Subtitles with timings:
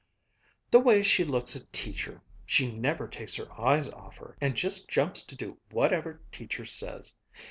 [0.71, 4.89] "The way she looks at Teacher she never takes her eyes off her, and just
[4.89, 7.13] jumps to do whatever Teacher says.